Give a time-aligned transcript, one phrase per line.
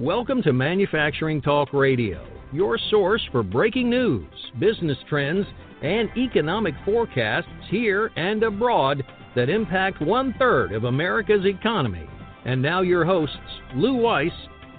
[0.00, 5.44] Welcome to Manufacturing Talk Radio, your source for breaking news, business trends,
[5.82, 9.04] and economic forecasts here and abroad
[9.36, 12.08] that impact one third of America's economy.
[12.46, 13.36] And now, your hosts,
[13.74, 14.32] Lou Weiss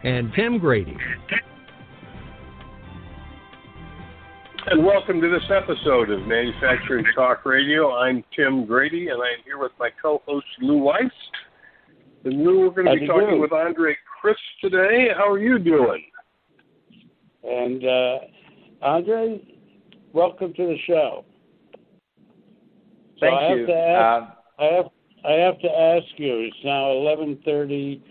[0.03, 0.97] and Tim Grady.
[4.71, 7.91] And welcome to this episode of Manufacturing Talk Radio.
[7.91, 11.11] I'm Tim Grady, and I'm here with my co host, Lou Weiss.
[12.23, 15.07] And Lou, we're going to be talking with Andre Christ today.
[15.17, 16.03] How are you doing?
[17.43, 18.17] And uh,
[18.83, 19.41] Andre,
[20.13, 21.25] welcome to the show.
[23.15, 23.65] So Thank I have you.
[23.65, 24.85] To ask, Um, I have
[25.23, 26.39] I have to ask you.
[26.39, 28.01] It's now 11:30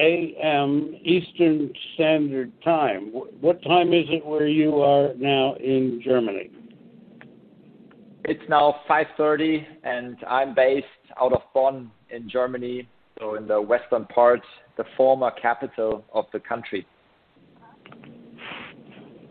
[0.00, 0.96] a.m.
[1.04, 3.12] Eastern Standard Time.
[3.40, 6.50] What time is it where you are now in Germany?
[8.24, 10.86] it's now 5:30, and I'm based
[11.20, 14.40] out of Bonn in Germany, so in the western part,
[14.76, 16.86] the former capital of the country.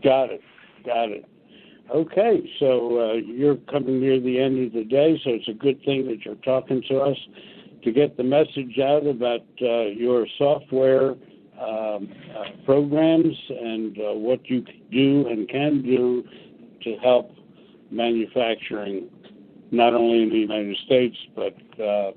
[0.04, 0.42] Got it.
[0.86, 1.26] Got it.
[1.94, 5.84] Okay, so uh, you're coming near the end of the day, so it's a good
[5.84, 7.18] thing that you're talking to us
[7.84, 11.16] to get the message out about uh, your software
[11.62, 16.24] um, uh, programs and uh, what you do and can do
[16.84, 17.32] to help
[17.92, 19.10] manufacturing,
[19.72, 22.12] not only in the United States but uh,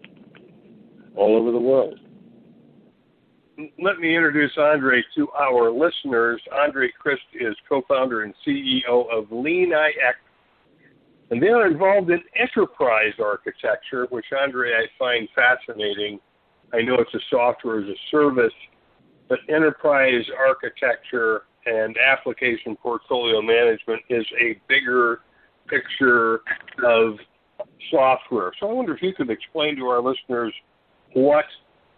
[1.16, 1.98] all over the world.
[3.56, 6.40] Let me introduce Andre to our listeners.
[6.52, 10.14] Andre Christ is co founder and CEO of LeanIX,
[11.30, 16.18] and they are involved in enterprise architecture, which, Andre, I find fascinating.
[16.72, 18.52] I know it's a software as a service,
[19.28, 25.20] but enterprise architecture and application portfolio management is a bigger
[25.68, 26.40] picture
[26.84, 27.14] of
[27.90, 28.50] software.
[28.58, 30.52] So I wonder if you could explain to our listeners
[31.12, 31.44] what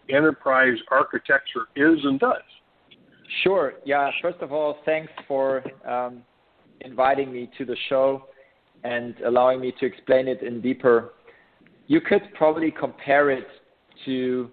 [0.09, 2.41] enterprise architecture is and does.
[3.43, 3.73] Sure.
[3.85, 4.09] Yeah.
[4.21, 6.21] First of all, thanks for um,
[6.81, 8.23] inviting me to the show
[8.83, 11.13] and allowing me to explain it in deeper.
[11.87, 13.47] You could probably compare it
[14.05, 14.49] to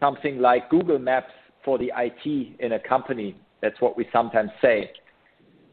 [0.00, 1.32] something like Google Maps
[1.64, 3.36] for the IT in a company.
[3.62, 4.90] That's what we sometimes say.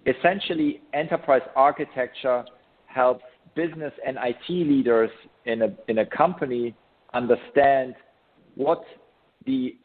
[0.05, 2.43] Essentially, enterprise architecture
[2.85, 3.23] helps
[3.55, 5.09] business and IT leaders
[5.45, 6.75] in a, in a company
[7.13, 7.95] understand
[8.55, 8.83] what
[9.45, 9.75] the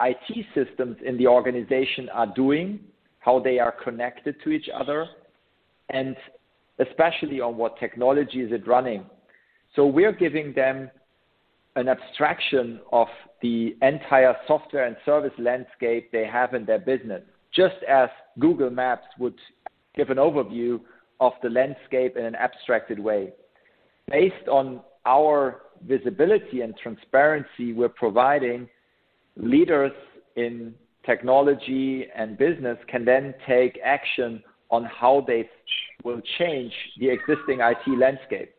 [0.00, 2.80] IT systems in the organization are doing,
[3.20, 5.06] how they are connected to each other,
[5.90, 6.16] and
[6.78, 9.04] especially on what technology is it running.
[9.76, 10.90] So we're giving them
[11.76, 13.08] an abstraction of
[13.42, 18.08] the entire software and service landscape they have in their business, just as
[18.38, 19.38] Google Maps would
[19.96, 20.80] give an overview
[21.20, 23.32] of the landscape in an abstracted way.
[24.10, 28.68] Based on our visibility and transparency we're providing,
[29.36, 29.92] leaders
[30.36, 30.74] in
[31.04, 35.48] technology and business can then take action on how they
[36.02, 38.50] will change the existing IT landscape.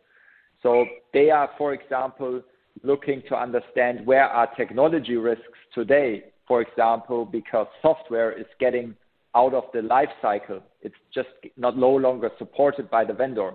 [0.61, 2.41] So they are, for example,
[2.83, 8.95] looking to understand where are technology risks today, for example, because software is getting
[9.35, 10.61] out of the life cycle.
[10.81, 13.51] It's just not no longer supported by the vendor,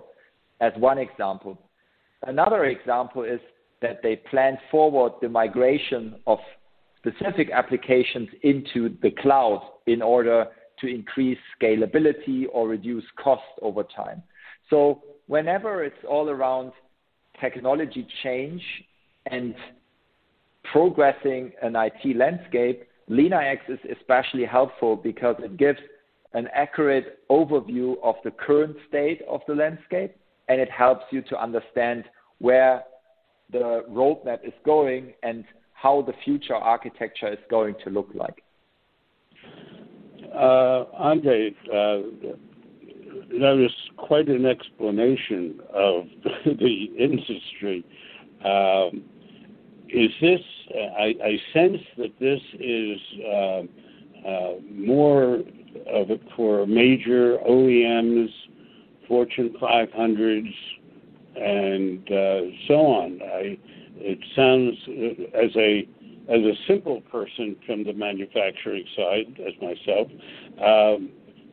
[0.59, 1.57] as one example.
[2.27, 3.39] Another example is
[3.81, 6.39] that they plan forward the migration of
[6.97, 10.45] specific applications into the cloud in order
[10.79, 14.21] to increase scalability or reduce cost over time.
[14.69, 16.73] So whenever it's all around
[17.39, 18.61] technology change
[19.27, 19.55] and
[20.71, 25.79] progressing an IT landscape, LeanIX is especially helpful because it gives
[26.33, 30.15] an accurate overview of the current state of the landscape
[30.47, 32.05] and it helps you to understand
[32.39, 32.83] where
[33.51, 35.43] the roadmap is going and
[35.73, 38.43] how the future architecture is going to look like.
[40.33, 42.37] Uh, Andre, uh,
[43.31, 46.05] that was quite an explanation of
[46.45, 47.85] the industry.
[48.45, 49.03] Um,
[49.89, 50.39] is this?
[50.97, 55.35] I, I, sense that this is uh, uh, more
[55.91, 58.29] of it for major OEMs,
[59.11, 60.53] Fortune 500s,
[61.35, 63.19] and uh, so on.
[63.21, 63.57] I,
[63.97, 64.77] it sounds
[65.35, 65.85] as a
[66.31, 70.07] as a simple person from the manufacturing side, as myself,
[70.63, 71.09] um,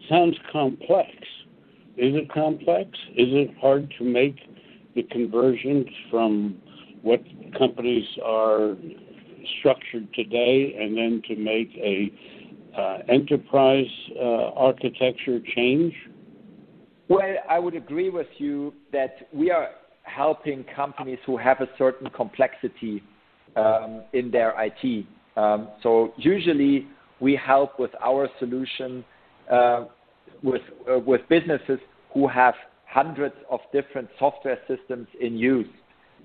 [0.09, 1.11] sounds complex.
[1.97, 2.91] Is it complex?
[3.17, 4.37] Is it hard to make
[4.95, 6.59] the conversions from
[7.03, 7.25] what
[7.59, 8.77] companies are
[9.59, 12.13] structured today and then to make a
[12.79, 15.93] uh, enterprise uh, architecture change?
[17.09, 19.71] Well, I would agree with you that we are
[20.03, 23.03] helping companies who have a certain complexity
[23.57, 25.07] um, in their IT.
[25.37, 26.87] Um, so usually
[27.21, 29.05] we help with our solution
[29.51, 29.87] uh,
[30.43, 31.79] with uh, with businesses
[32.13, 32.55] who have
[32.87, 35.67] hundreds of different software systems in use.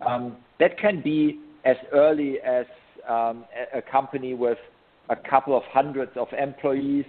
[0.06, 2.66] Um, that can be as early as
[3.08, 4.58] um, a, company with
[5.10, 7.06] a couple of hundreds of employees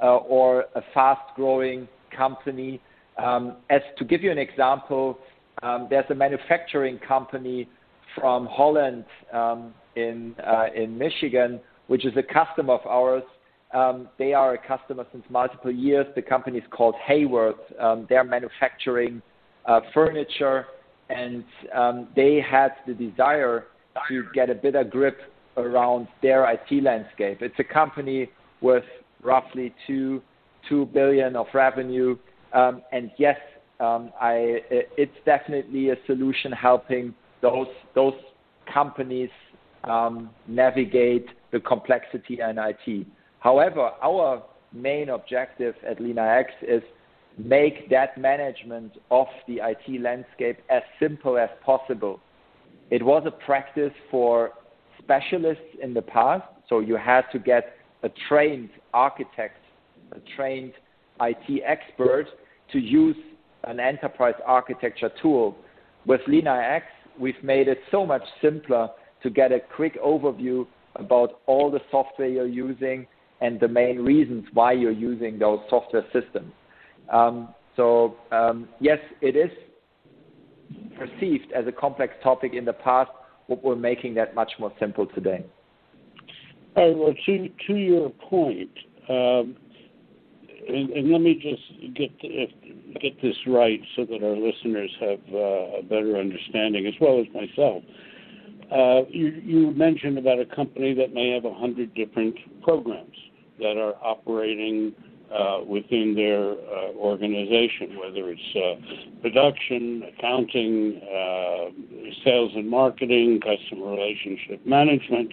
[0.00, 2.80] uh, or a fast-growing company.
[3.18, 5.18] Um, as to give you an example,
[5.62, 7.68] um, there's a manufacturing company
[8.18, 13.24] from Holland um, in uh, in Michigan, which is a customer of ours.
[13.74, 16.06] Um, they are a customer since multiple years.
[16.14, 17.56] The company is called Haworth.
[17.78, 19.20] Um, they're manufacturing
[19.66, 20.66] uh, furniture,
[21.10, 21.44] and
[21.74, 23.66] um, they had the desire
[24.08, 25.18] to get a better grip
[25.56, 27.42] around their IT landscape.
[27.42, 28.30] It's a company
[28.60, 28.84] with
[29.22, 30.22] roughly two
[30.68, 32.16] two billion of revenue,
[32.52, 33.38] um, and yes,
[33.80, 38.14] um, I, it's definitely a solution helping those those
[38.72, 39.30] companies
[39.84, 43.06] um, navigate the complexity in IT.
[43.40, 44.42] However, our
[44.72, 46.82] main objective at LeanIX is
[47.38, 52.20] make that management of the IT landscape as simple as possible.
[52.90, 54.52] It was a practice for
[54.98, 59.58] specialists in the past, so you had to get a trained architect,
[60.12, 60.72] a trained
[61.20, 62.26] IT expert
[62.72, 63.16] to use
[63.64, 65.56] an enterprise architecture tool.
[66.06, 66.82] With LeanIX,
[67.18, 68.88] we've made it so much simpler
[69.22, 70.66] to get a quick overview
[70.96, 73.06] about all the software you're using
[73.40, 76.52] and the main reasons why you're using those software systems.
[77.12, 79.50] Um, so um, yes, it is
[80.96, 83.10] perceived as a complex topic in the past,
[83.48, 85.44] but we're making that much more simple today.
[86.76, 86.96] Right.
[86.96, 88.70] Well, to to your point,
[89.08, 89.56] um,
[90.68, 92.10] and, and, let me just get
[93.00, 97.26] get this right so that our listeners have uh, a better understanding, as well as
[97.34, 97.82] myself.
[98.70, 103.16] Uh, you, you, mentioned about a company that may have a hundred different programs
[103.58, 104.94] that are operating
[105.34, 111.70] uh, within their uh, organization, whether it's uh, production, accounting, uh,
[112.24, 115.30] sales and marketing, customer relationship management.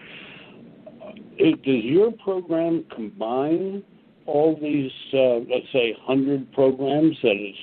[1.38, 3.84] does your program combine
[4.26, 7.56] all these, uh, let's say, hundred programs that is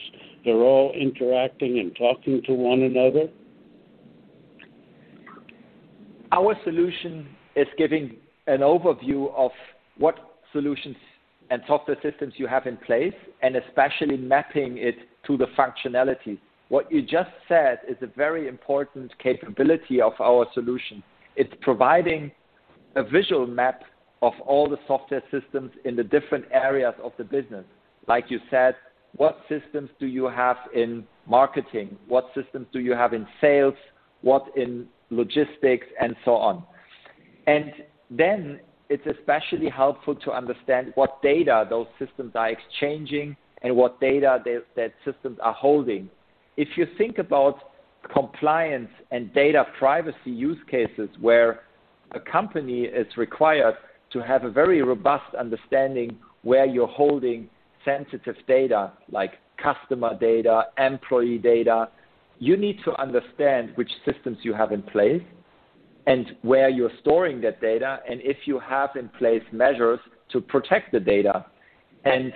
[0.45, 3.29] they're all interacting and talking to one another?
[6.33, 8.17] Our solution is giving
[8.47, 9.51] an overview of
[9.99, 10.17] what
[10.53, 10.97] solutions
[11.51, 14.95] and software systems you have in place, and especially mapping it
[15.27, 16.39] to the functionalities.
[16.69, 21.03] What you just said is a very important capability of our solution.
[21.37, 22.33] It's providing
[22.97, 23.83] a visual map
[24.23, 27.65] of all the software systems in the different areas of the business.
[28.07, 28.77] Like you said,
[29.17, 31.97] what systems do you have in marketing?
[32.09, 33.75] What systems do you have in sales?
[34.23, 36.65] What in logistics and so on.
[37.47, 37.73] And
[38.11, 44.41] then it's especially helpful to understand what data those systems are exchanging and what data
[44.45, 46.11] they, that systems are holding.
[46.57, 47.59] If you think about
[48.13, 51.61] compliance and data privacy use cases where
[52.13, 53.75] a company is required
[54.13, 57.49] to have a very robust understanding where you're holding
[57.85, 61.89] sensitive data like customer data, employee data,
[62.39, 65.23] you need to understand which systems you have in place
[66.07, 70.01] and where you're storing that data, and if you have in place measures
[70.31, 71.47] to protect the data.
[72.05, 72.33] And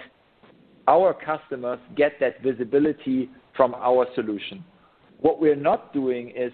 [0.87, 4.65] our customers get that visibility from our solution.
[5.19, 6.53] What we're not doing is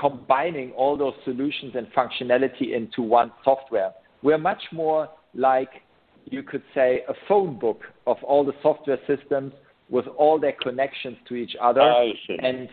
[0.00, 3.92] combining all those solutions and functionality into one software.
[4.22, 5.70] We're much more like,
[6.24, 9.52] you could say, a phone book of all the software systems
[9.90, 11.80] with all their connections to each other
[12.42, 12.68] and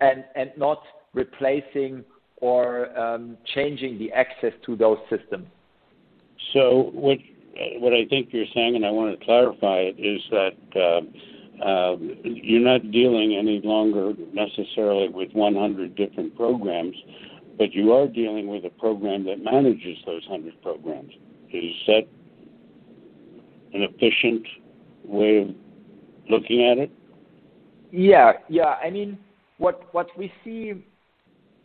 [0.00, 0.82] and and not
[1.12, 2.04] replacing
[2.38, 5.46] or um, changing the access to those systems.
[6.52, 7.18] So what
[7.78, 11.00] what I think you're saying, and I want to clarify it, is that uh,
[11.64, 16.94] uh, you're not dealing any longer necessarily with 100 different programs,
[17.56, 21.12] but you are dealing with a program that manages those 100 programs.
[21.52, 22.02] Is that
[23.72, 24.46] an efficient
[25.04, 25.48] way of
[26.28, 26.90] looking at it?
[27.90, 28.74] Yeah, yeah.
[28.82, 29.18] I mean,
[29.58, 30.74] what what we see.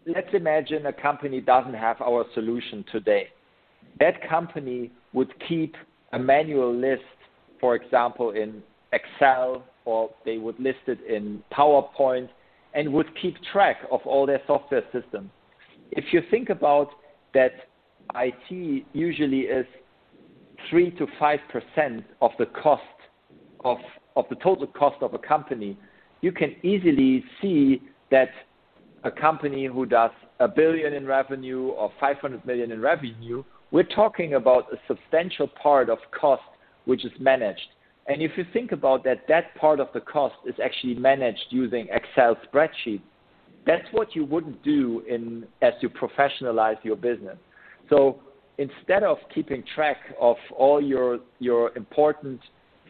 [0.07, 3.27] Let's imagine a company doesn't have our solution today.
[3.99, 5.75] That company would keep
[6.13, 7.03] a manual list,
[7.59, 12.29] for example, in Excel, or they would list it in PowerPoint,
[12.73, 15.29] and would keep track of all their software systems.
[15.91, 16.89] If you think about
[17.33, 17.51] that,
[18.15, 19.65] IT usually is
[20.69, 22.83] three to five percent of the cost
[23.63, 23.77] of
[24.15, 25.77] of the total cost of a company,
[26.21, 28.29] you can easily see that
[29.03, 34.33] a company who does a billion in revenue or 500 million in revenue we're talking
[34.33, 36.43] about a substantial part of cost
[36.85, 37.69] which is managed.
[38.11, 41.87] And if you think about that, that part of the cost is actually managed using
[41.91, 42.99] Excel spreadsheets.
[43.65, 47.37] That's what you wouldn't do in as you professionalize your business.
[47.89, 48.19] So
[48.57, 52.41] instead of keeping track of all your your important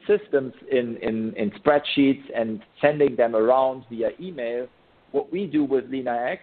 [0.08, 4.66] systems in, in, in spreadsheets and sending them around via email,
[5.12, 6.40] what we do with LeanIX,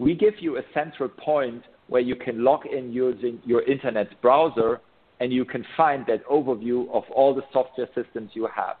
[0.00, 4.80] we give you a central point where you can log in using your internet browser
[5.20, 8.76] and you can find that overview of all the software systems you have.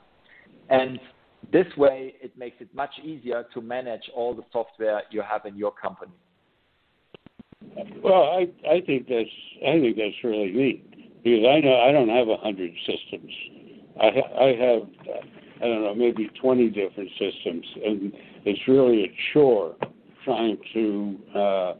[0.68, 0.98] And
[1.52, 5.56] this way, it makes it much easier to manage all the software you have in
[5.56, 6.12] your company.
[8.02, 9.28] Well, I I think that's
[9.66, 13.32] I think that's really neat because I know I don't have a hundred systems.
[14.00, 14.82] I ha- I have
[15.62, 18.12] I don't know maybe twenty different systems, and
[18.44, 19.76] it's really a chore
[20.24, 21.72] trying to uh,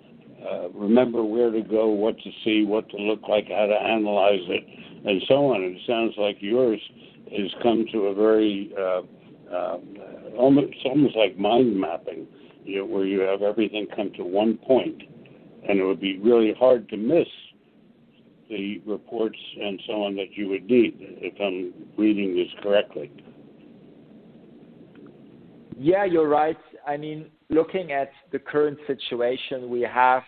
[0.51, 4.41] uh, remember where to go, what to see, what to look like, how to analyze
[4.49, 4.65] it,
[5.07, 5.63] and so on.
[5.63, 6.81] It sounds like yours
[7.31, 9.03] has come to a very uh,
[9.53, 9.79] uh,
[10.37, 12.27] almost almost like mind mapping,
[12.65, 15.03] you know, where you have everything come to one point,
[15.69, 17.29] and it would be really hard to miss
[18.49, 23.11] the reports and so on that you would need, if I'm reading this correctly.
[25.79, 26.57] Yeah, you're right.
[26.87, 30.23] I mean, looking at the current situation we have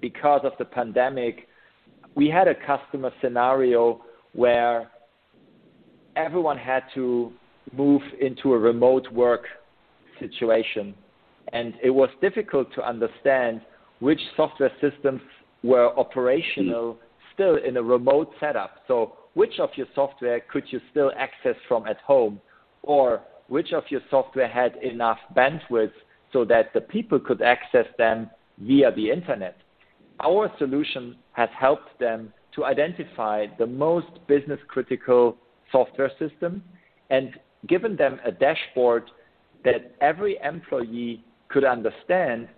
[0.00, 1.48] because of the pandemic,
[2.14, 4.02] we had a customer scenario
[4.32, 4.90] where
[6.16, 7.32] everyone had to
[7.72, 9.44] move into a remote work
[10.18, 10.94] situation.
[11.52, 13.60] And it was difficult to understand
[14.00, 15.20] which software systems
[15.62, 16.98] were operational
[17.34, 18.82] still in a remote setup.
[18.86, 22.40] So which of your software could you still access from at home?
[22.82, 25.92] Or which of your software had enough bandwidth
[26.32, 29.56] so that the people could access them via the internet?
[30.20, 35.36] Our solution has helped them to identify the most business critical
[35.70, 36.62] software system
[37.10, 37.30] and
[37.68, 39.04] given them a dashboard
[39.64, 42.48] that every employee could understand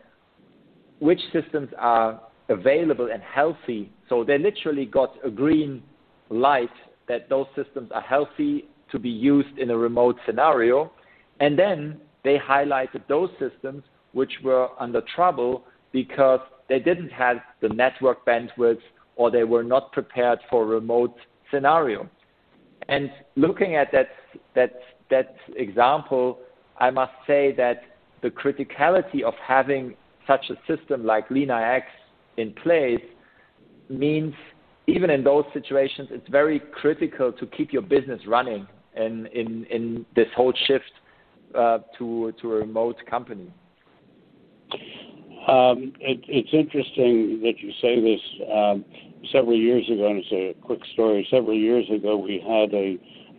[1.01, 3.91] which systems are available and healthy.
[4.09, 5.83] So they literally got a green
[6.29, 6.71] light
[7.09, 10.93] that those systems are healthy to be used in a remote scenario.
[11.41, 16.41] And then they highlighted those systems which were under trouble because
[16.71, 18.79] they didn't have the network bandwidth
[19.17, 21.15] or they were not prepared for a remote
[21.51, 22.09] scenario.
[22.89, 24.09] And looking at that,
[24.55, 26.39] that, that example,
[26.79, 27.83] I must say that
[28.23, 29.95] the criticality of having
[30.27, 31.83] such a system like LeanIX
[32.37, 33.05] in place
[33.89, 34.33] means
[34.87, 40.07] even in those situations, it's very critical to keep your business running in, in, in
[40.15, 40.93] this whole shift
[41.55, 43.53] uh, to, to a remote company.
[45.49, 48.21] Um, it, it's interesting that you say this.
[48.53, 48.85] Um,
[49.33, 51.27] several years ago, and it's a quick story.
[51.31, 52.99] Several years ago, we had a,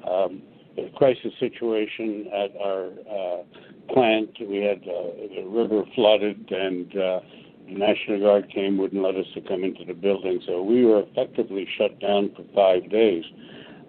[0.10, 0.41] um,
[0.77, 4.29] a crisis situation at our uh, plant.
[4.39, 7.20] We had uh, the river flooded, and uh,
[7.65, 11.03] the National Guard came, wouldn't let us to come into the building, so we were
[11.03, 13.24] effectively shut down for five days.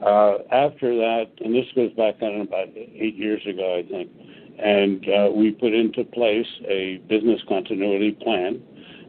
[0.04, 4.10] Uh, after that, and this goes back on about eight years ago, I think,
[4.58, 8.62] and uh, we put into place a business continuity plan,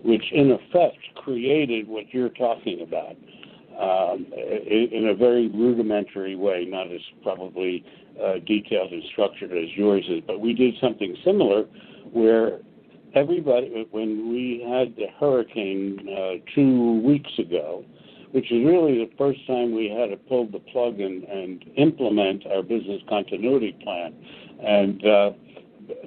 [0.04, 3.16] which in effect created what you're talking about
[3.80, 7.84] um, in a very rudimentary way, not as probably
[8.22, 10.22] uh, detailed and structured as yours is.
[10.26, 11.64] But we did something similar
[12.12, 12.60] where
[13.16, 17.84] everybody, when we had the hurricane uh, two weeks ago,
[18.34, 22.46] which is really the first time we had to pull the plug and, and implement
[22.48, 24.14] our business continuity plan.
[24.60, 25.32] And uh,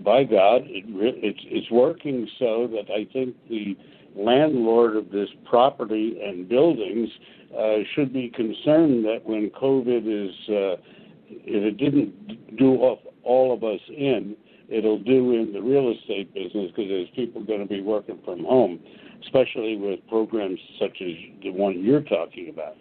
[0.04, 3.76] by God, it re- it's, it's working so that I think the
[4.16, 7.08] landlord of this property and buildings
[7.56, 10.82] uh, should be concerned that when COVID is, uh,
[11.28, 14.36] if it didn't do off all of us in,
[14.68, 18.44] it'll do in the real estate business because there's people going to be working from
[18.44, 18.80] home,
[19.22, 22.76] especially with programs such as the one you're talking about.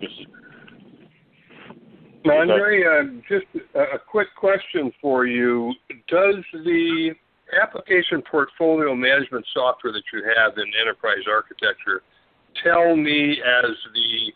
[0.00, 0.26] This is,
[2.30, 5.72] Andre, uh, just a, a quick question for you.
[6.08, 7.14] Does the
[7.62, 12.02] application portfolio management software that you have in enterprise architecture
[12.62, 14.32] tell me as the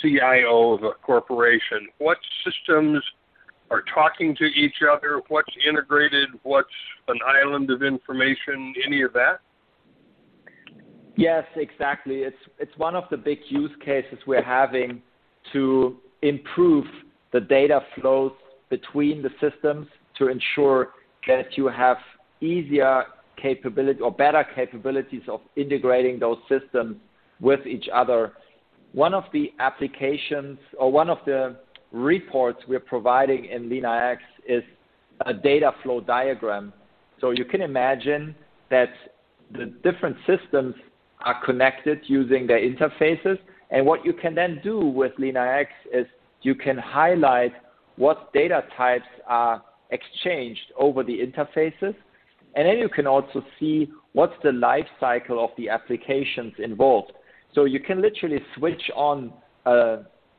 [0.00, 3.02] CIO of a corporation what systems
[3.70, 6.68] are talking to each other, what's integrated, what's
[7.08, 9.40] an island of information, any of that?
[11.16, 12.16] Yes, exactly.
[12.16, 15.02] It's it's one of the big use cases we're having
[15.52, 16.84] to improve
[17.32, 18.32] the data flows
[18.68, 19.86] between the systems
[20.18, 20.90] to ensure
[21.26, 21.96] that you have
[22.40, 23.04] easier
[23.40, 26.96] capability or better capabilities of integrating those systems
[27.40, 28.32] with each other.
[28.92, 31.56] One of the applications or one of the
[31.96, 34.62] reports we're providing in LeanIX is
[35.24, 36.72] a data flow diagram.
[37.20, 38.34] So you can imagine
[38.70, 38.90] that
[39.52, 40.74] the different systems
[41.20, 43.38] are connected using their interfaces.
[43.70, 46.06] And what you can then do with LeanIX is
[46.42, 47.52] you can highlight
[47.96, 51.94] what data types are exchanged over the interfaces.
[52.54, 57.12] And then you can also see what's the life cycle of the applications involved.
[57.54, 59.32] So you can literally switch on
[59.64, 59.98] a,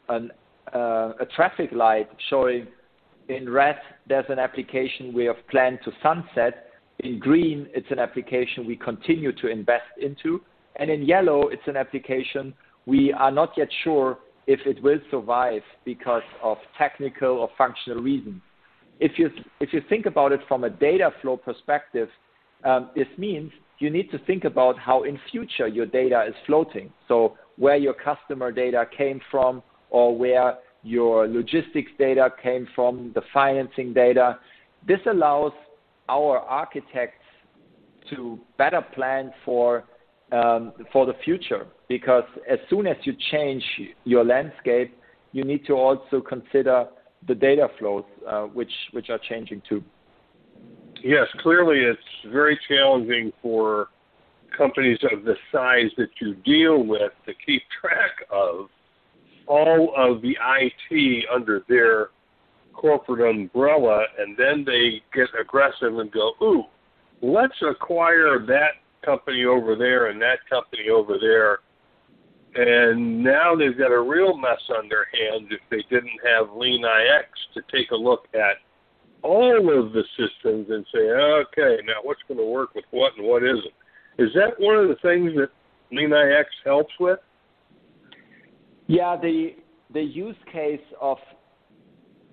[0.10, 0.32] an,
[0.74, 2.68] uh, a traffic light showing
[3.30, 6.72] in red there's an application we have planned to sunset.
[7.00, 10.42] In green, it's an application we continue to invest into.
[10.78, 12.54] And in yellow, it's an application
[12.86, 18.42] we are not yet sure if it will survive because of technical or functional reasons.
[19.00, 22.10] If you, if you think about it from a data flow perspective,
[22.64, 26.92] um, this means you need to think about how in future your data is floating.
[27.08, 33.22] So where your customer data came from or where your logistics data came from, the
[33.34, 34.40] financing data.
[34.88, 35.52] This allows
[36.10, 37.26] our architects
[38.10, 39.84] to better plan for
[40.32, 43.64] um, for the future because as soon as you change
[44.04, 44.98] your landscape,
[45.32, 46.88] you need to also consider
[47.28, 49.84] the data flows uh, which which are changing too.
[51.04, 53.90] Yes, clearly it's very challenging for
[54.58, 58.68] companies of the size that you deal with to keep track of
[59.48, 62.10] all of the IT under their
[62.74, 66.64] corporate umbrella, and then they get aggressive and go, ooh,
[67.22, 68.74] let's acquire that
[69.04, 71.60] company over there and that company over there.
[72.56, 77.26] And now they've got a real mess on their hands if they didn't have LeanIX
[77.54, 78.58] to take a look at
[79.24, 83.28] all of the systems and say, okay, now what's going to work with what and
[83.28, 83.74] what isn't.
[84.18, 85.50] Is that one of the things that
[85.92, 87.20] LeanIX helps with?
[88.88, 89.56] Yeah, the
[89.94, 91.18] the use case of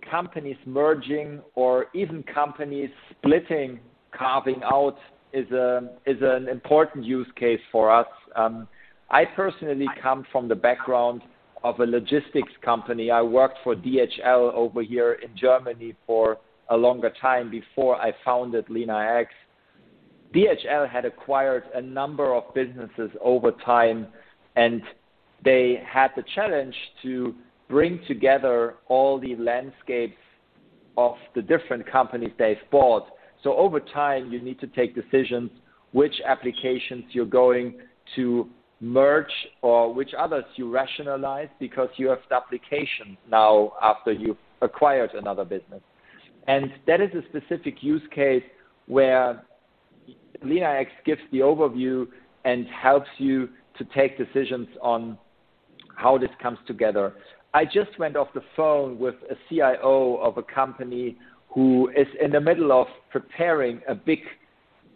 [0.09, 3.81] companies merging or even companies splitting,
[4.17, 4.97] carving out
[5.33, 8.07] is a is an important use case for us.
[8.37, 8.69] Um,
[9.11, 11.23] I personally come from the background
[11.65, 13.11] of a logistics company.
[13.11, 16.39] I worked for DHL over here in Germany for
[16.71, 19.27] a longer time before I founded LeanIX.
[20.35, 24.07] DHL had acquired a number of businesses over time,
[24.57, 24.83] and
[25.45, 27.35] they had the challenge to
[27.69, 30.17] bring together all the landscapes
[30.97, 33.07] of the different companies they've bought.
[33.43, 35.51] So over time, you need to take decisions
[35.93, 37.75] which applications you're going
[38.17, 38.49] to
[38.81, 45.11] merge or which others you rationalize because you have the application now after you've acquired
[45.15, 45.81] another business.
[46.47, 48.43] And that is a specific use case
[48.87, 49.43] where
[50.45, 52.07] LeanIX gives the overview
[52.45, 55.19] and helps you to take decisions on
[55.97, 57.15] how this comes together.
[57.53, 61.17] I just went off the phone with a CIO of a company
[61.49, 64.19] who is in the middle of preparing a big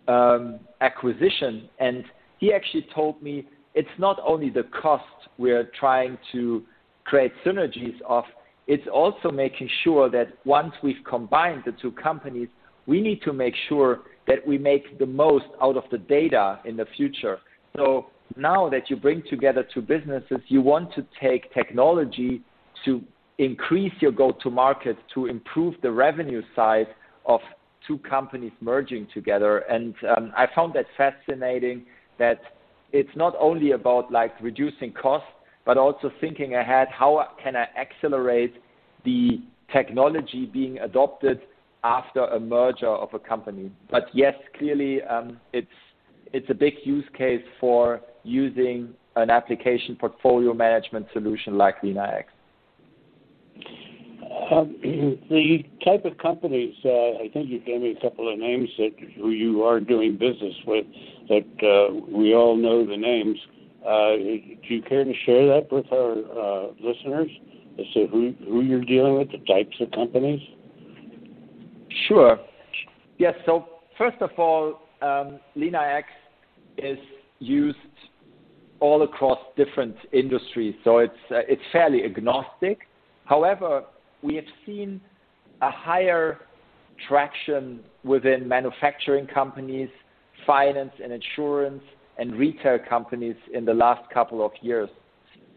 [0.08, 2.04] um, acquisition, and
[2.38, 5.04] he actually told me it's not only the cost
[5.38, 6.64] we're trying to
[7.04, 8.24] create synergies of,
[8.66, 12.48] it's also making sure that once we've combined the two companies,
[12.86, 16.76] we need to make sure that we make the most out of the data in
[16.76, 17.38] the future.
[17.76, 22.42] So now that you bring together two businesses, you want to take technology
[22.84, 23.02] to
[23.38, 26.88] increase your go-to-market, to improve the revenue side
[27.26, 27.40] of
[27.86, 29.58] two companies merging together.
[29.58, 31.86] And um, I found that fascinating
[32.18, 32.40] that
[32.92, 35.28] it's not only about like reducing costs,
[35.64, 38.54] but also thinking ahead, how can I accelerate
[39.04, 39.40] the
[39.72, 41.40] technology being adopted
[41.84, 43.70] after a merger of a company?
[43.90, 45.66] But yes, clearly, um, it's
[46.32, 52.24] it's a big use case for using an application portfolio management solution like LeanIX.
[54.50, 54.76] Um,
[55.30, 58.90] the type of companies, uh, I think you gave me a couple of names that
[59.16, 60.86] who you are doing business with,
[61.28, 63.38] that uh, we all know the names.
[63.86, 67.30] Uh, do you care to share that with our uh, listeners
[67.78, 70.40] as to who, who you're dealing with, the types of companies?
[72.06, 72.38] Sure.
[73.18, 73.34] Yes.
[73.46, 76.02] So first of all, um, LeanIX
[76.82, 76.98] is
[77.38, 77.78] used
[78.80, 82.80] all across different industries, so it's uh, it's fairly agnostic.
[83.24, 83.84] However,
[84.22, 85.00] we have seen
[85.60, 86.38] a higher
[87.08, 89.88] traction within manufacturing companies,
[90.46, 91.82] finance and insurance,
[92.18, 94.88] and retail companies in the last couple of years.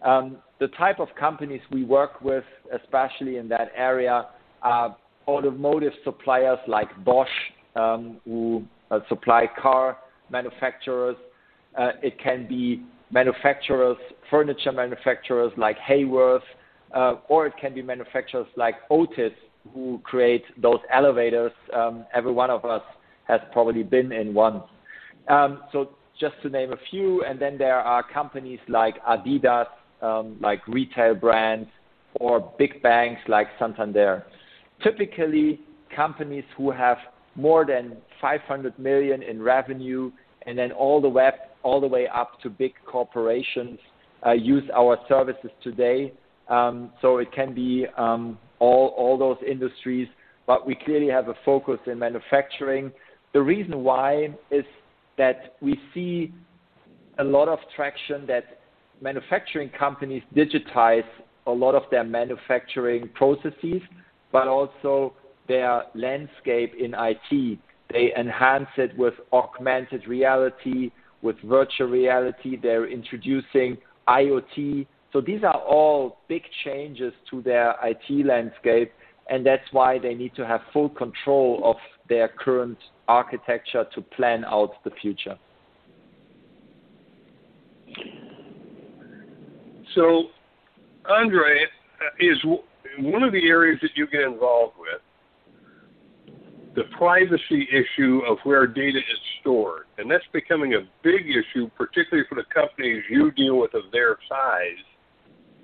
[0.03, 4.27] Um, the type of companies we work with, especially in that area,
[4.62, 4.95] are
[5.27, 7.29] automotive suppliers like Bosch,
[7.75, 9.97] um, who uh, supply car
[10.31, 11.15] manufacturers.
[11.77, 13.97] Uh, it can be manufacturers,
[14.29, 16.41] furniture manufacturers like Haworth,
[16.93, 19.33] uh, or it can be manufacturers like Otis
[19.73, 21.51] who create those elevators.
[21.73, 22.81] Um, every one of us
[23.27, 24.63] has probably been in one.
[25.27, 29.67] Um, so just to name a few, and then there are companies like Adidas,
[30.01, 31.69] um, like retail brands,
[32.15, 34.25] or big banks like Santander.
[34.83, 35.59] Typically,
[35.95, 36.97] companies who have
[37.35, 40.11] more than 500 million in revenue,
[40.45, 41.30] and then all the way
[41.63, 43.80] all the way up to big corporations
[44.25, 46.12] uh, use our services today.
[46.49, 50.08] Um, so it can be um, all all those industries,
[50.47, 52.91] but we clearly have a focus in manufacturing.
[53.34, 54.65] The reason why is
[55.17, 56.34] that we see
[57.19, 58.60] a lot of traction that
[59.01, 61.08] manufacturing companies digitize
[61.47, 63.82] a lot of their manufacturing processes,
[64.32, 65.13] but also
[65.47, 67.60] their landscape in IT.
[67.91, 72.58] They enhance it with augmented reality, with virtual reality.
[72.62, 73.77] They're introducing
[74.08, 74.88] IoT.
[75.13, 78.93] So these are all big changes to their IT landscape,
[79.30, 81.75] and that's why they need to have full control of
[82.08, 82.77] their current
[83.08, 85.38] architecture to plan out the future.
[89.95, 90.23] So,
[91.10, 92.38] Andre, uh, is
[92.99, 95.01] one of the areas that you get involved with
[96.75, 99.84] the privacy issue of where data is stored.
[99.97, 104.17] And that's becoming a big issue, particularly for the companies you deal with of their
[104.29, 104.84] size,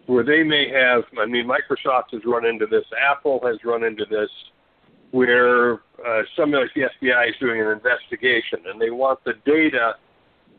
[0.08, 4.06] where they may have, I mean, Microsoft has run into this, Apple has run into
[4.10, 4.30] this,
[5.12, 9.96] where uh, somebody like the FBI is doing an investigation and they want the data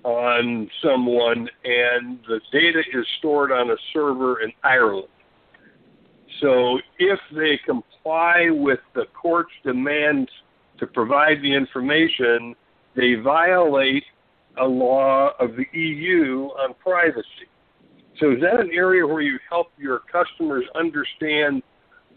[0.04, 5.08] on someone, and the data is stored on a server in Ireland.
[6.40, 10.30] So if they comply with the court's demands
[10.78, 12.54] to provide the information,
[12.94, 14.04] they violate
[14.60, 17.48] a law of the EU on privacy.
[18.20, 21.62] So is that an area where you help your customers understand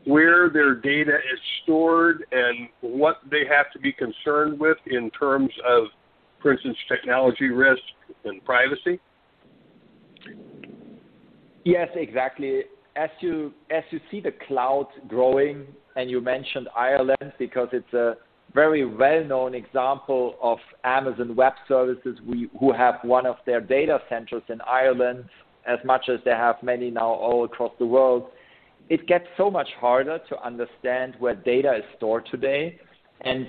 [0.05, 5.51] where their data is stored and what they have to be concerned with in terms
[5.67, 5.85] of
[6.41, 7.81] for instance, technology risk
[8.25, 8.99] and privacy?
[11.63, 12.63] Yes, exactly.
[12.95, 18.15] As you as you see the cloud growing, and you mentioned Ireland because it's a
[18.53, 24.43] very well-known example of Amazon Web Services, we, who have one of their data centers
[24.49, 25.25] in Ireland,
[25.65, 28.29] as much as they have many now all across the world.
[28.89, 32.77] It gets so much harder to understand where data is stored today,
[33.21, 33.47] and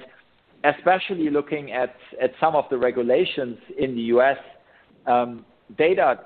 [0.64, 4.38] especially looking at, at some of the regulations in the US,
[5.06, 5.44] um,
[5.76, 6.20] data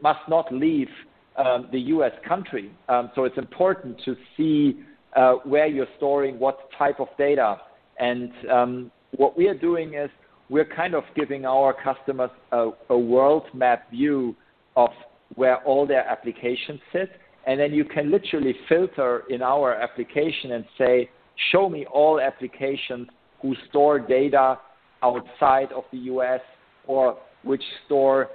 [0.00, 0.88] must not leave
[1.36, 2.70] um, the US country.
[2.88, 4.80] Um, so it's important to see
[5.14, 7.60] uh, where you're storing what type of data.
[7.98, 10.10] And um, what we are doing is
[10.48, 14.36] we're kind of giving our customers a, a world map view
[14.76, 14.90] of
[15.34, 17.10] where all their applications sit.
[17.46, 21.10] And then you can literally filter in our application and say,
[21.52, 23.08] show me all applications
[23.40, 24.58] who store data
[25.02, 26.40] outside of the US
[26.86, 28.28] or which store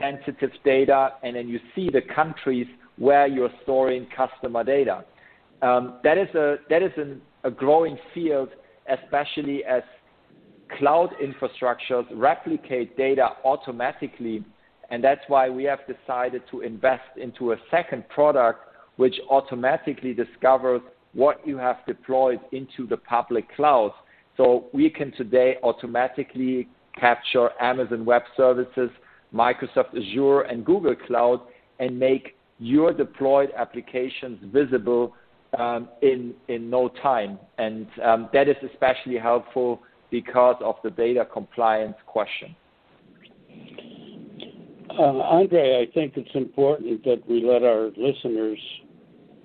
[0.00, 5.04] sensitive data, and then you see the countries where you're storing customer data.
[5.62, 8.50] Um, that is a that is an, a growing field,
[8.88, 9.82] especially as
[10.78, 14.44] cloud infrastructures replicate data automatically,
[14.90, 18.60] and that's why we have decided to invest into a second product
[18.96, 20.80] which automatically discovers
[21.14, 23.92] what you have deployed into the public cloud
[24.36, 28.90] so we can today automatically capture Amazon Web Services,
[29.34, 31.40] Microsoft Azure, and Google Cloud
[31.78, 35.14] and make your deployed applications visible
[35.58, 37.38] um, in, in no time.
[37.58, 42.54] And um, that is especially helpful because of the data compliance question.
[44.90, 48.58] Uh, Andre, I think it's important that we let our listeners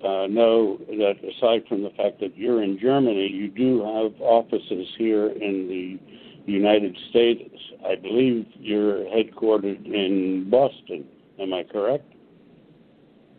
[0.04, 4.86] uh, know that aside from the fact that you're in Germany, you do have offices
[4.98, 5.98] here in the
[6.46, 7.54] United States.
[7.86, 11.04] I believe you're headquartered in Boston.
[11.40, 12.04] Am I correct?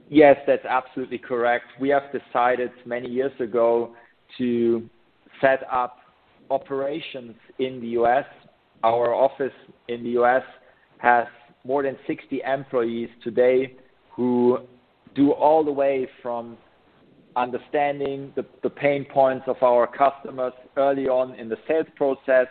[0.10, 1.65] Yes, that's absolutely correct.
[1.80, 3.96] We have decided many years ago
[4.38, 4.88] to
[5.41, 5.98] set up
[6.50, 8.26] operations in the U.S.
[8.84, 9.54] Our office
[9.88, 10.44] in the U.S.
[11.00, 11.26] has
[11.63, 13.76] more than 60 employees today
[14.12, 14.60] who
[15.15, 16.58] do all the way from
[17.36, 22.48] understanding the, the pain points of our customers early on in the sales process,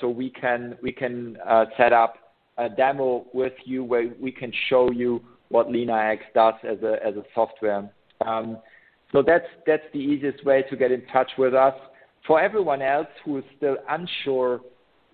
[0.00, 2.14] so we can we can uh, set up
[2.58, 7.14] a demo with you where we can show you what LeanIX does as a as
[7.16, 7.90] a software.
[8.26, 8.58] Um,
[9.12, 11.74] so that's that's the easiest way to get in touch with us.
[12.26, 14.60] For everyone else who is still unsure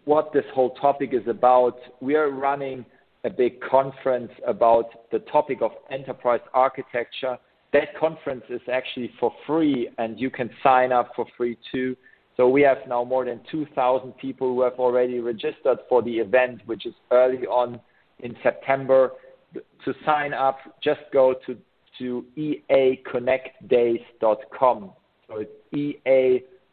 [0.05, 2.85] what this whole topic is about, we are running
[3.25, 7.37] a big conference about the topic of enterprise architecture.
[7.73, 11.97] That conference is actually for free, and you can sign up for free too.
[12.37, 16.61] So we have now more than 2,000 people who have already registered for the event,
[16.67, 17.81] which is early on
[18.21, 19.13] in September.
[19.55, 21.57] To sign up, just go to
[21.99, 24.93] to eaconnectdays.com.
[25.29, 25.51] So it's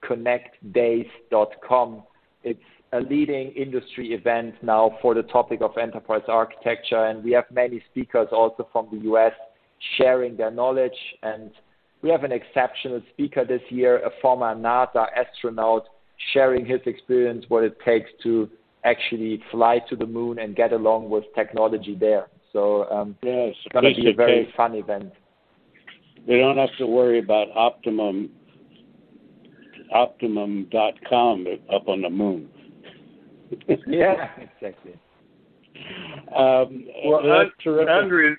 [0.04, 2.04] eaconnectdays.com.
[2.44, 2.60] It's
[2.92, 7.82] a leading industry event now for the topic of enterprise architecture, and we have many
[7.90, 9.34] speakers also from the US
[9.98, 11.18] sharing their knowledge.
[11.24, 11.50] And
[12.04, 15.86] we have an exceptional speaker this year, a former NASA astronaut,
[16.34, 18.50] sharing his experience, what it takes to
[18.84, 22.28] actually fly to the moon and get along with technology there.
[22.52, 24.54] So um, yes, it's going to be a very case.
[24.56, 25.14] fun event.
[26.28, 28.30] They don't have to worry about optimum
[29.94, 32.50] optimum.com up on the moon.
[33.88, 34.94] yeah, exactly.
[36.36, 37.50] Um, well,
[37.88, 38.36] Andrea,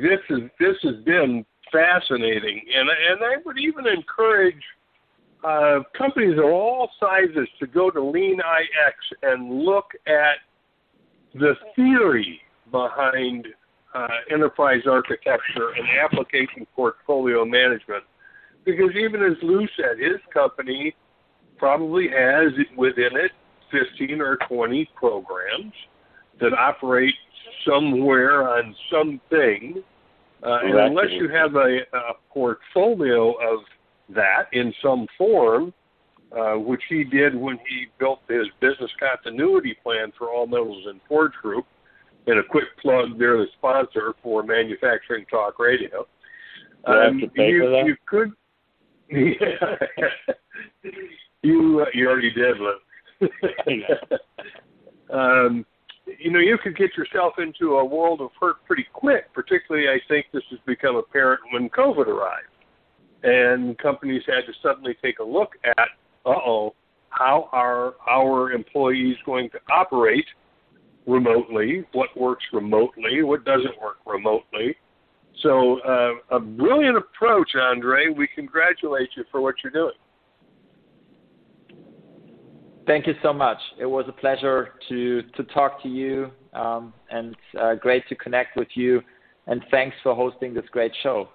[0.00, 4.62] this is this has been fascinating, and and I would even encourage
[5.44, 10.36] uh, companies of all sizes to go to LeanIX and look at
[11.34, 13.46] the theory behind
[13.94, 18.04] uh, enterprise architecture and application portfolio management.
[18.64, 20.94] Because even as Lou said, his company
[21.56, 23.32] probably has within it
[23.70, 25.72] 15 or 20 programs
[26.40, 27.14] that operate
[27.66, 29.82] somewhere on something.
[30.42, 33.60] Uh, and unless you have a, a portfolio of
[34.08, 35.72] that in some form,
[36.36, 41.00] uh, which he did when he built his business continuity plan for All Metals and
[41.08, 41.66] Forge Group.
[42.26, 46.06] And a quick plug, they're the sponsor for Manufacturing Talk Radio.
[46.84, 48.32] Um, you, you could,
[49.10, 49.76] yeah.
[51.42, 53.28] you uh, you already did, Lou.
[55.12, 55.66] um,
[56.18, 59.32] you know, you could get yourself into a world of hurt pretty quick.
[59.32, 62.48] Particularly, I think this has become apparent when COVID arrived,
[63.22, 65.88] and companies had to suddenly take a look at
[66.26, 66.74] uh-oh,
[67.10, 70.26] how are our employees going to operate
[71.06, 71.84] remotely?
[71.92, 73.22] What works remotely?
[73.22, 74.76] What doesn't work remotely?
[75.42, 78.08] So, uh, a brilliant approach, Andre.
[78.08, 79.94] We congratulate you for what you're doing.
[82.90, 83.58] Thank you so much.
[83.78, 88.56] It was a pleasure to to talk to you, um, and uh, great to connect
[88.56, 89.00] with you.
[89.46, 91.28] And thanks for hosting this great show.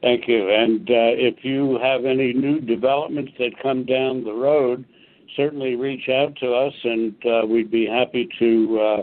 [0.00, 0.48] Thank you.
[0.50, 4.84] And uh, if you have any new developments that come down the road,
[5.34, 9.02] certainly reach out to us, and uh, we'd be happy to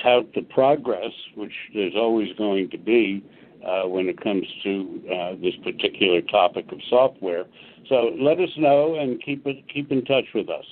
[0.00, 3.20] tout the progress, which there's always going to be
[3.66, 7.44] uh, when it comes to uh, this particular topic of software.
[7.88, 10.64] So let us know and keep it, keep in touch with us.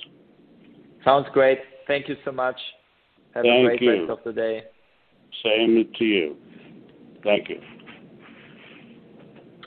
[1.03, 1.59] Sounds great.
[1.87, 2.57] Thank you so much.
[3.33, 4.07] Have Thank a great you.
[4.07, 4.63] rest of the day.
[5.43, 6.35] Same to you.
[7.23, 7.59] Thank you.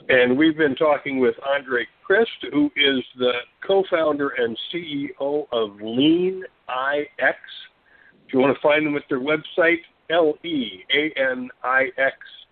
[0.09, 3.31] And we've been talking with Andre Christ, who is the
[3.65, 7.37] co founder and CEO of Lean IX.
[8.27, 12.15] If you want to find them at their website, L E A N I X
[12.17, 12.42] dot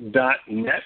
[0.00, 0.82] net,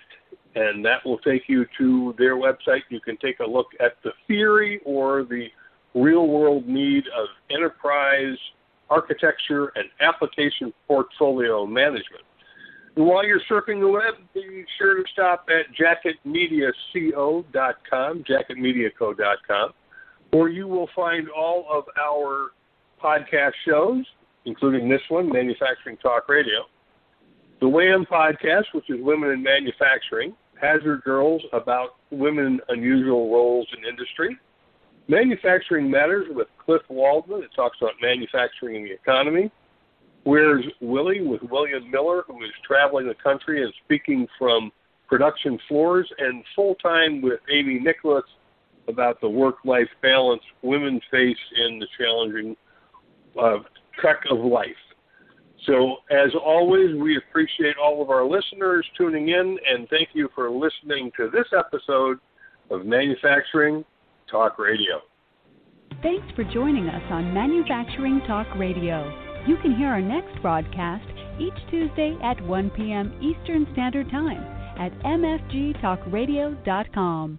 [0.55, 2.83] and that will take you to their website.
[2.89, 5.49] You can take a look at the theory or the
[5.95, 8.37] real world need of enterprise
[8.91, 12.25] architecture and application portfolio management.
[12.97, 19.73] And while you're surfing the web, be sure to stop at jacketmediaco.com, jacketmediaco.com,
[20.31, 22.53] where you will find all of our
[23.03, 24.05] podcast shows,
[24.45, 26.67] including this one, Manufacturing Talk Radio,
[27.61, 33.85] the WAM podcast, which is Women in Manufacturing, Hazard Girls about women unusual roles in
[33.85, 34.37] industry,
[35.09, 39.51] Manufacturing Matters with Cliff Waldman, it talks about manufacturing and the economy,
[40.25, 44.73] Where's Willie with William Miller, who is traveling the country and speaking from
[45.07, 48.25] production floors, and full time with Amy Nicholas
[48.89, 51.37] about the work life balance women face
[51.67, 52.57] in the challenging
[53.39, 53.59] uh,
[54.01, 54.71] trek of life.
[55.67, 60.51] So, as always, we appreciate all of our listeners tuning in, and thank you for
[60.51, 62.19] listening to this episode
[62.71, 63.83] of Manufacturing
[64.31, 65.01] Talk Radio.
[66.03, 69.11] Thanks for joining us on Manufacturing Talk Radio.
[69.47, 71.07] You can hear our next broadcast
[71.39, 73.15] each Tuesday at 1 p.m.
[73.23, 74.43] Eastern Standard Time
[74.79, 77.39] at mfgtalkradio.com.